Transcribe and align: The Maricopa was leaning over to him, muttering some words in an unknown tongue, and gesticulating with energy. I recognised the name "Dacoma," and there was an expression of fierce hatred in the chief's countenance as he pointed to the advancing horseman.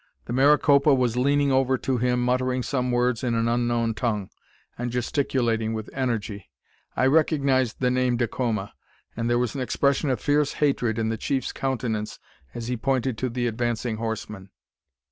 The 0.25 0.33
Maricopa 0.33 0.95
was 0.95 1.15
leaning 1.15 1.51
over 1.51 1.77
to 1.77 1.99
him, 1.99 2.25
muttering 2.25 2.63
some 2.63 2.89
words 2.89 3.23
in 3.23 3.35
an 3.35 3.47
unknown 3.47 3.93
tongue, 3.93 4.31
and 4.75 4.89
gesticulating 4.89 5.75
with 5.75 5.91
energy. 5.93 6.49
I 6.95 7.05
recognised 7.05 7.79
the 7.79 7.91
name 7.91 8.17
"Dacoma," 8.17 8.73
and 9.15 9.29
there 9.29 9.37
was 9.37 9.53
an 9.53 9.61
expression 9.61 10.09
of 10.09 10.19
fierce 10.19 10.53
hatred 10.53 10.97
in 10.97 11.09
the 11.09 11.17
chief's 11.17 11.51
countenance 11.51 12.17
as 12.55 12.67
he 12.67 12.77
pointed 12.77 13.15
to 13.19 13.29
the 13.29 13.45
advancing 13.45 13.97
horseman. 13.97 14.49